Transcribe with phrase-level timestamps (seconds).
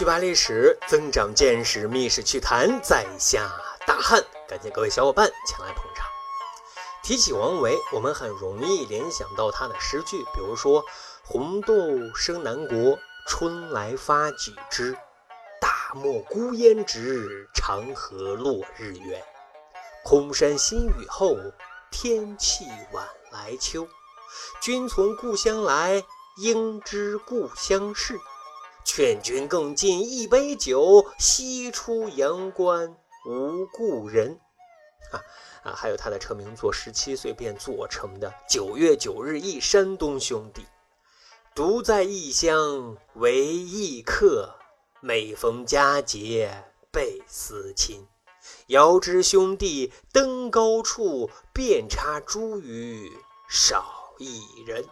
[0.00, 3.52] 去扒历史，增长见识，密室趣谈，在下
[3.86, 4.18] 大汉。
[4.48, 6.06] 感谢各位小伙伴前来捧场。
[7.02, 10.82] 提起王维，我们很容易联想到他的诗句，比如说
[11.22, 11.74] “红豆
[12.14, 12.98] 生南国，
[13.28, 14.96] 春来发几枝。
[15.60, 19.22] 大漠孤烟直，长河落日圆。
[20.02, 21.36] 空山新雨后，
[21.90, 23.86] 天气晚来秋。
[24.62, 26.02] 君从故乡来，
[26.38, 28.18] 应知故乡事。”
[28.84, 34.40] 劝君更尽一杯酒，西出阳关无故人。
[35.12, 35.20] 啊
[35.62, 40.62] 啊，还有他的成名作，十七岁便做成的《九月九日忆山东兄弟》，
[41.54, 44.54] 独在异乡为异客，
[45.00, 48.06] 每逢佳节倍思亲。
[48.68, 53.10] 遥知兄弟登高处，遍插茱萸
[53.48, 54.84] 少一人。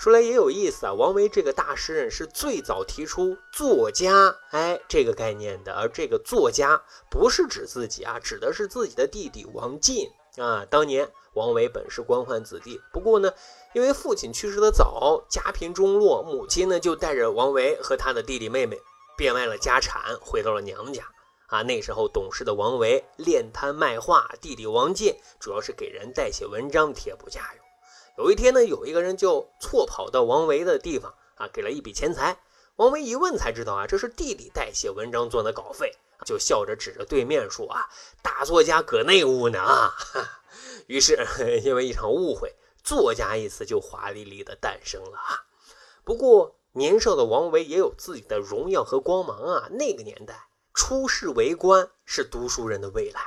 [0.00, 10.64] 说来也有意思啊，王维这个大诗人是最早提出作家哎这个概念的，而这个作家不是指自己啊，指的是自己的弟弟王进啊。
[10.70, 13.30] 当年王维本是官宦子弟，不过呢，
[13.74, 18.78] 因为父亲去世的早，家贫中落，母亲呢就带着王维和他的弟弟妹妹
[19.18, 21.04] 变卖了家产，回到了娘家
[21.48, 21.60] 啊。
[21.60, 27.69] 那时候懂事的王维练摊卖画，弟弟王进主要是给人代写文章，贴补家用。
[28.18, 32.40] 有一天呢，有一个人就错跑到王维的地方啊，给了一笔钱财。
[32.76, 37.88] 王维一问才知道啊，这是弟弟代写文章做的稿费，就笑着指着对面说啊，
[38.22, 39.94] 大作家搁内屋呢啊。
[40.86, 41.26] 于是
[41.64, 45.44] 因为一场误会，作家一词就华丽丽的诞生了啊。
[46.04, 49.68] 不过年少的王维也有自己的荣耀和光芒啊。
[49.72, 53.20] 那个年代出仕为官是读书人的未来。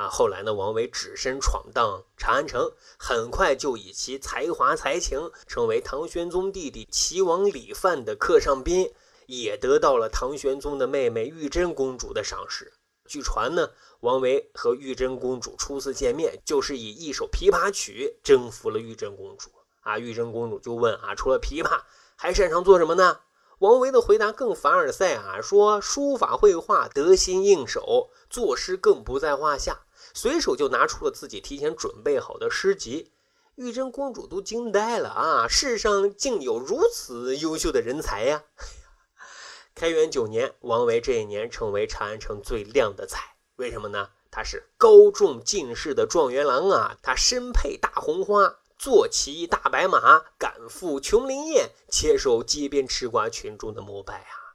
[0.00, 8.90] 啊，后来呢，王维只身闯荡长安城，很快就以其才华才情，成为唐玄宗弟弟齐王李范的客上宾，
[9.26, 12.72] 也得到了唐玄宗的妹妹玉真公主的赏识。
[13.04, 19.50] 据传呢，王维和玉真公主初次见面，就是以一首琵琶曲征服了玉真公主。
[19.82, 21.82] 啊，玉真公主就问啊，除了琵琶，
[22.16, 23.20] 还擅长做什么呢？
[23.58, 29.80] 王维的回答更凡尔赛啊，说书法绘画得心应手，作诗更不在话下。
[30.12, 33.12] 随手就拿出了自己提前准备好的诗集，
[33.54, 35.46] 玉真公主都惊呆了啊！
[35.48, 38.44] 世上竟有如此优秀的人才呀！
[39.74, 43.16] 开元九年，王维这一年成为长安城最靓的仔，
[43.56, 44.10] 为什么呢？
[44.30, 46.96] 他是高中进士的状元郎啊！
[47.02, 54.54] 他身佩大红花，坐骑大白马，赶赴琼林宴，接受街边吃瓜群众的膜拜啊！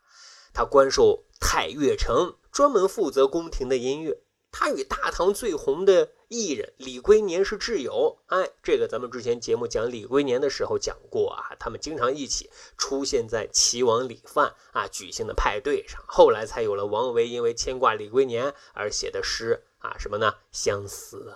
[0.54, 4.22] 他官授太岳城，专门负责宫廷的音乐。
[4.58, 20.36] 他与大唐最红的艺人李龟年是挚友，哎，这个咱们之前节目讲李龟年的时候讲过啊，他们经常一起出现在齐王李范啊举行的派对上，后来才有了王维因为牵挂李龟年而写的诗啊，什么呢？
[20.54, 21.36] 相思啊。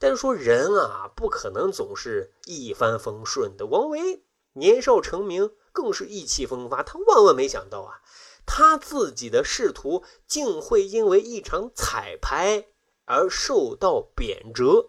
[0.00, 3.66] 但是说人啊，不可能总是一帆风顺的。
[3.66, 4.24] 王维
[4.54, 8.02] 年少成名，更是意气风发，他万万没想到啊。
[8.50, 12.66] 他自己的仕途竟会因为一场彩排
[13.04, 14.88] 而受到贬谪。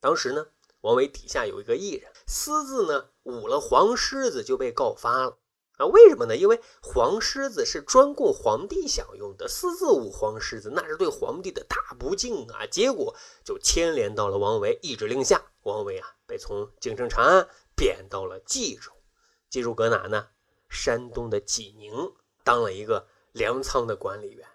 [0.00, 0.46] 当时呢，
[0.80, 5.38] 王维底下有一个艺人，私自呢舞了黄狮子，就被告发了。
[5.76, 6.34] 啊，为什么呢？
[6.34, 12.66] 因为黄狮子是专供皇帝享用的，私自舞黄狮子，那是对皇帝的大不敬啊！
[12.66, 18.90] 结果就牵连到了王维，一指令下，王维啊被从京城长安贬到了冀州。
[19.50, 20.28] 冀州搁哪呢？
[20.70, 22.12] 山东的济宁。
[22.48, 24.48] 当了一个粮仓的管理员，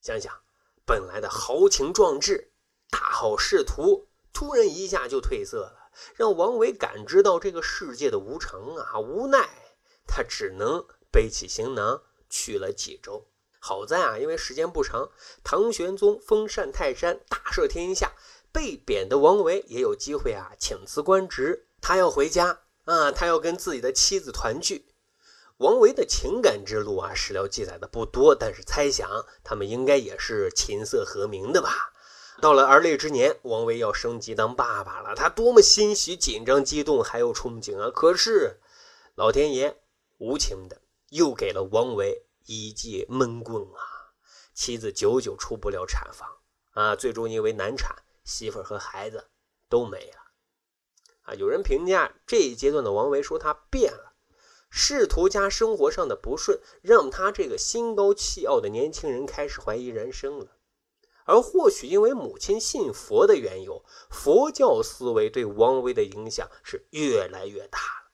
[0.00, 0.32] 想想
[0.86, 2.54] 本来的豪情壮志、
[2.88, 8.98] 大好仕途，突然一下就褪色了，让王维感知到这个世界的无常啊！
[8.98, 9.46] 无奈
[10.06, 13.28] 他只能背起行囊去了济州。
[13.60, 15.10] 好在啊，因为时间不长，
[15.44, 18.10] 唐玄宗封禅泰山，大赦天下，
[18.50, 24.86] 被贬的王维也有机会啊请辞官职，他要回家啊，他要跟自己的妻子团聚。
[25.62, 31.92] 王维的情感之路啊，史料记载的不多，但是猜想他们应该也是琴瑟和鸣的吧。
[32.40, 37.92] 到了而立之年，王维要升级当爸爸了，他多么欣喜、紧张、激动，还有憧憬啊！
[37.94, 38.58] 可是
[39.14, 39.78] 老天爷
[40.18, 40.80] 无情的
[41.10, 44.10] 又给了王维一记闷棍啊，
[44.52, 46.28] 妻子久久出不了产房
[46.72, 47.94] 啊，最终因为难产，
[48.24, 49.28] 媳妇和孩子
[49.68, 50.18] 都没了
[51.22, 51.34] 啊。
[51.34, 54.11] 有人评价这一阶段的王维说他变了。
[54.74, 60.56] 仕途加生活上的不顺，让他这个心高气傲的年轻人开始怀疑人生了。
[61.26, 68.10] 而或许因为母亲信佛的缘由，佛教思维对王维的影响是越来越大了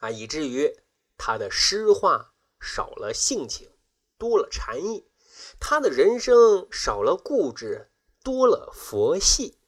[0.00, 0.76] 啊，以至于
[1.16, 3.70] 他的诗画少了性情，
[4.18, 5.06] 多了禅意；
[5.60, 7.92] 他的人生少了固执，
[8.24, 9.60] 多了佛系。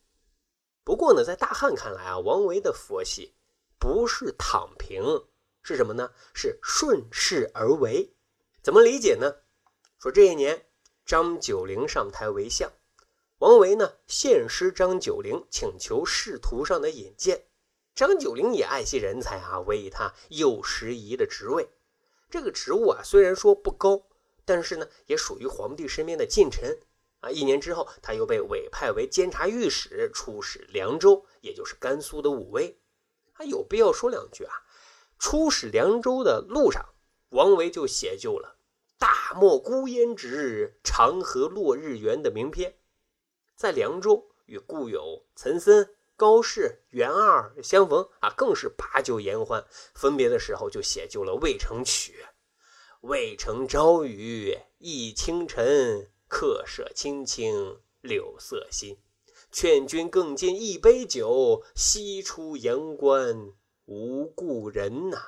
[0.83, 3.37] 不过呢，在大汉看来啊，王维的佛系
[3.79, 5.27] 不是躺平，
[5.67, 6.13] 是什么呢？
[6.33, 8.15] 是顺势而为。
[8.63, 9.35] 怎么理解呢？
[9.99, 10.65] 说这一年
[11.05, 12.71] 张九龄上台为相，
[13.39, 17.47] 王维呢献诗张九龄，请求仕途上的引荐。
[17.97, 21.69] 张九龄也爱惜人才啊，委以他右拾遗的职位。
[22.31, 24.07] 这个职务啊，虽然说不高，
[24.45, 26.79] 但是呢，也属于皇帝身边的近臣
[27.19, 27.29] 啊。
[27.29, 32.79] 一年之后，他又被委派为监察御史，出使凉州，也就是甘肃的武威。
[33.33, 34.63] 还有必要说两句啊。
[35.19, 36.85] 出使凉州的路上，
[37.31, 38.59] 王维就写就了
[38.99, 42.79] “大漠孤烟直，长河落日圆”的名篇。
[43.55, 45.91] 在凉州与故友岑参。
[46.19, 49.67] 高适、元二相逢啊，更是把酒言欢。
[49.95, 52.25] 分别的时候，就写就了《渭城曲》
[53.07, 58.99] ：“渭城朝雨浥轻尘，客舍青青柳色新。
[59.53, 63.53] 劝君更尽一杯酒，西出阳关
[63.87, 65.19] 无故人。”呐，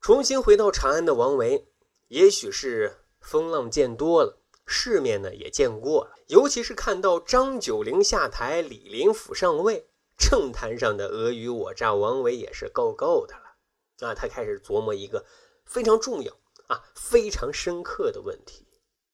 [0.00, 1.68] 重新回到长安的王维，
[2.08, 4.40] 也许是风浪见多了。
[4.66, 14.08] 世面呢也见过了，尤其是看到张九龄下台，李林甫上位，政坛上的尔虞我诈，王维也是够够的了。
[14.08, 15.26] 啊，他开始琢磨一个
[15.66, 16.34] 非常重要
[16.68, 18.66] 啊、非常深刻的问题，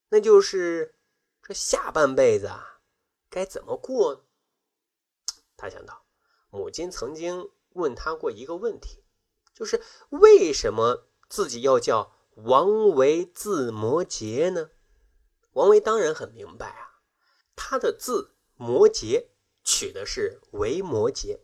[0.08, 0.94] 那就是
[1.42, 2.80] 这下半辈子啊
[3.28, 4.20] 该怎么过呢？
[5.56, 6.06] 他想到，
[6.50, 9.04] 母亲曾经问他过一个问题，
[9.54, 14.70] 就是为什么自己要叫王维字摩诘呢？
[15.52, 17.02] 王维当然很明白啊，
[17.56, 19.26] 他的字摩诘
[19.64, 21.40] 取的是维摩诘，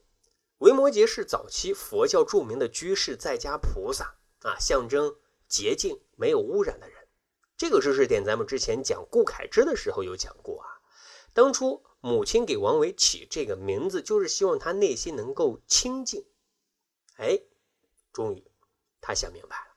[0.58, 5.16] 维摩诘是早期佛教著名的居士在家菩萨啊，象征
[5.48, 7.06] 洁净没有污染的人。
[7.56, 10.68] 这个知识点咱们之前讲顾恺之的时候有讲过啊。
[11.32, 16.24] 当初母亲给王维起这个名字，就是希望他内心能够清净。
[17.16, 17.40] 哎，
[18.12, 18.44] 终于
[19.00, 19.74] 他想明白了。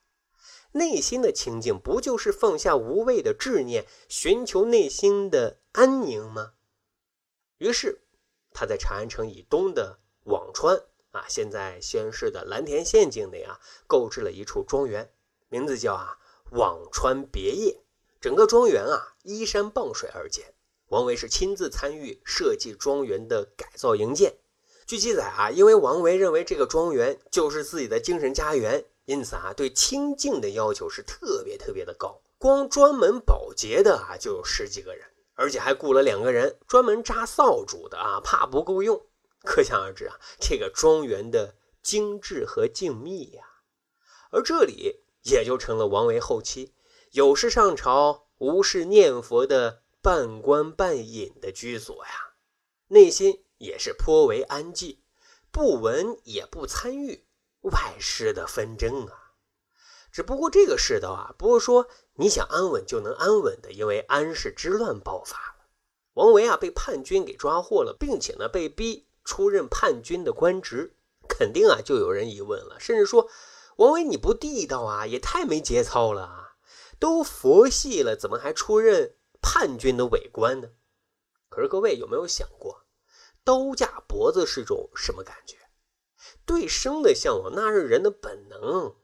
[0.70, 6.52] 内心的清净，不就是放下无谓的执念，寻求内心的安宁吗？
[7.58, 8.04] 于是，
[8.52, 10.80] 他在长安城以东的辋川
[11.10, 15.12] 啊，现在西安市的蓝田县境内啊，购置了一处庄园，
[15.48, 16.16] 名字叫啊
[16.52, 17.82] 辋川别业。
[18.20, 20.54] 整个庄园啊，依山傍水而建。
[20.90, 24.34] 王维是亲自参与设计庄园的改造营建。
[24.86, 28.84] 据记载啊，因为王维认为这个庄园就是自己的精神家园。
[29.04, 32.20] 因此啊，对清净的要求是特别特别的高。
[32.38, 39.00] 光专门保洁的啊，就有十几个人，而且还雇了两个人专门扎扫帚的啊，怕不够用。
[39.44, 41.54] 可想而知啊，这个庄园的
[41.84, 43.44] 精致和静谧呀。
[44.30, 46.74] 而这里也就成了王维后期
[47.12, 52.12] 有事上朝、无事念佛的半官半隐的居所呀。
[52.88, 54.98] 内心也是颇为安寂，
[55.50, 57.26] 不闻也不参与。
[57.62, 59.34] 外事的纷争啊，
[60.10, 65.66] 只不过这个世道啊，不是说你想安稳就能安稳的，因为安史之乱爆发了，
[66.14, 70.96] 王维啊被叛军给抓获了，并且呢被逼出任叛军的官职，
[71.28, 73.28] 肯定啊就有人疑问了，甚至说
[73.76, 76.52] 王维你不地道啊，也太没节操了啊，
[76.98, 80.70] 都佛系了，怎么还出任叛军的伪官呢？
[81.48, 82.86] 可是各位有没有想过，
[83.42, 85.56] 刀架脖子是种什么感觉？
[86.46, 88.94] 对生的向往，那是人的本能。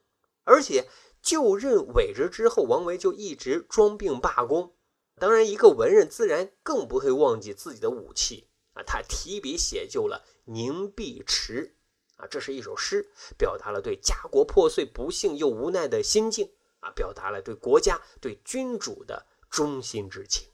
[0.45, 0.89] 而且
[1.21, 4.77] 就任伪职之后，王维就一直装病罢工。
[5.17, 8.83] 当然，一个文人自然更不会忘记自己的武器啊！
[8.83, 11.75] 他提笔写就了《凝碧池》
[12.23, 20.49] 啊，这是一首诗，表达了对家国破碎、不幸又无奈的心境啊，表达了对国家、对君主的忠心之情。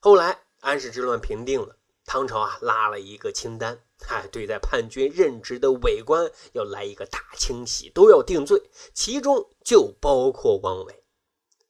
[0.00, 1.76] 后来安史之乱平定了。
[2.06, 8.62] 唐朝啊，拉了一个清单，哎，对在叛军任职的伪官要来一个大清洗，都要定罪，
[8.92, 11.02] 其中就包括王维。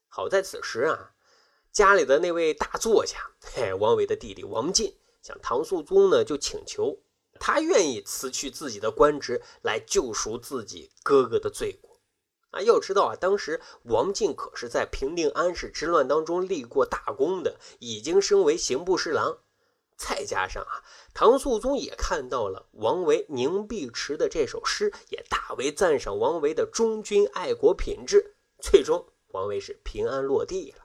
[0.08, 1.12] 好在此时啊，
[1.70, 3.16] 家里的那位大作家，
[3.54, 6.98] 嘿，王维的弟弟王进，向唐肃宗呢就请求，
[7.38, 11.93] 他愿意辞去自己的官职来救赎自己哥哥的罪过。
[12.54, 19.38] 啊，要知道啊，当时王进可是在平定安史之乱当中立过大功的，已经升为刑部侍郎。
[19.96, 20.82] 再加上啊，
[21.12, 28.34] 唐肃宗也看到了王维《凝碧池》的这首诗，也大为赞赏王维的忠君爱国品质。
[28.60, 30.84] 最终，王维是平安落地了。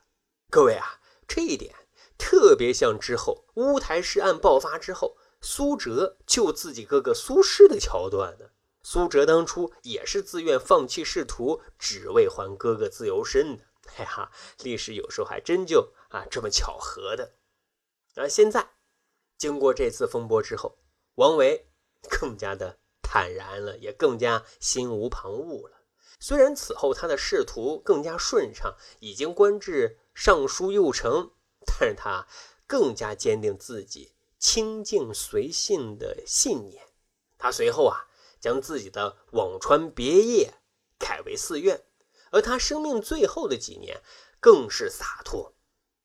[0.52, 1.74] 各位啊，这一点
[2.18, 8.46] 特别像之后乌台诗案爆发之后，苏辙救自己哥哥苏轼的桥段呢。
[8.92, 13.64] 苏辙当初也是自愿放弃仕途，只为还哥哥自由身的。
[13.86, 14.32] 嘿哈，
[14.64, 17.36] 历史有时候还真就啊这么巧合的。
[18.16, 18.72] 而现在，
[19.38, 20.80] 经过这次风波之后，
[21.14, 21.70] 王维
[22.10, 25.84] 更加的坦然了，也更加心无旁骛了。
[26.20, 31.30] 虽然此后他的仕途更加顺畅，已经官至尚书右丞，
[31.64, 32.28] 但是他
[32.66, 36.88] 更加坚定自己清静随性的信念。
[37.38, 38.09] 他随后啊，
[38.40, 40.54] 将自己的辋川别业
[40.98, 41.86] 改为寺院，
[42.32, 44.02] 而他生命最后的几年
[44.40, 45.56] 更是洒脱。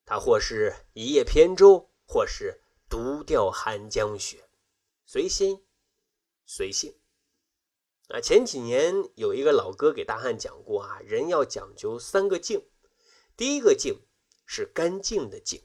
[0.05, 4.49] 他或是一叶扁舟，或是独钓寒江雪，
[5.07, 5.65] 随心
[6.45, 6.99] 随性。
[8.09, 12.69] 啊，前几年有一个老哥给大汉讲过啊，人要讲究三个静，
[13.35, 14.03] 第一个静
[14.45, 15.63] 是干净的静，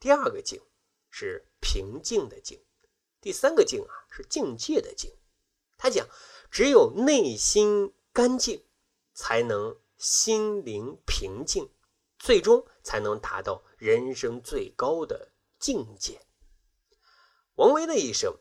[0.00, 0.62] 第二个静
[1.10, 2.64] 是平静的静，
[3.20, 5.14] 第三个静啊是境界的静。
[5.78, 6.06] 他讲，
[6.50, 8.62] 只有内心干净，
[9.14, 11.70] 才能心灵平静，
[12.18, 16.20] 最终才能达到人生最高的境界。
[17.54, 18.36] 王维的一生，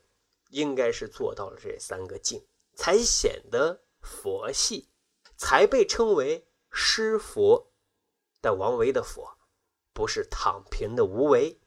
[0.49, 2.45] 应该是做到了这三个境。
[2.79, 4.91] 才显得佛系，
[5.35, 7.73] 才被称为诗佛。
[8.39, 9.35] 但王维的佛，
[9.93, 11.59] 不是躺平的无为，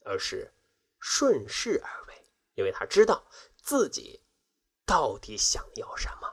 [0.00, 0.52] 而是
[0.98, 2.14] 顺势而为，
[2.54, 3.24] 因为他知道
[3.62, 4.24] 自己
[4.90, 6.32] 到底想要什么。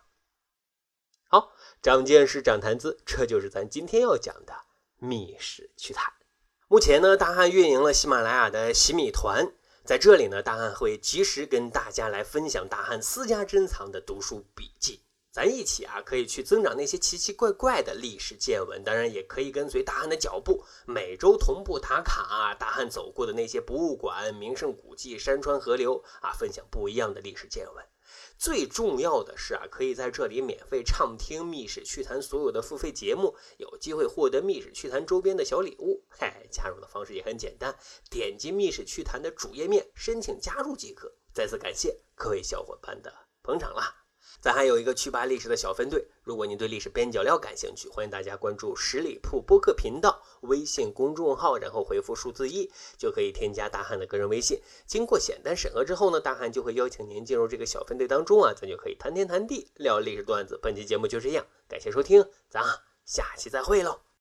[1.27, 4.53] 好，长见识，长谈资，这就是咱今天要讲的
[4.97, 6.03] 《密室趣谈》。
[6.67, 9.53] 目前呢，大汉运营了喜马拉雅的洗米团。
[9.85, 27.85] 在这里呢，大汉会及时跟大家来分享大汉私家珍藏的读书笔记，咱一起啊可以去增长那些奇奇怪怪的历史见闻，当然也可以跟随大汉的脚步，每周同步打卡啊，大汉走过的那些博物馆、名胜古迹、山川河流啊，分享不一样的历史见闻。
[28.37, 36.03] 最重要的是啊，可以在这里免费畅听《密室趣谈》所有的付费节目，有机会获得《密室趣谈》周边的小礼物。
[36.09, 37.77] 嘿，加入的方式也很简单，
[38.09, 41.13] 点击《密室趣谈》的主页面申请加入即可。
[41.33, 44.06] 再次感谢各位小伙伴的捧场啦！
[44.39, 54.61] 咱还有一个去吧历史的小分队，如果您对历史边角料感兴趣，欢迎大家关注十里铺播客频道微信公众号，然后回复数字一就可以添加大汉的个人微信。
[54.85, 60.59] 经过简单审核之后呢，大汉就会邀请您进入这个小分队当中啊，咱就可以谈天谈地聊历史段子。
[60.61, 62.63] 本期节目就这样，感谢收听，咱
[63.05, 64.06] 下期再会喽。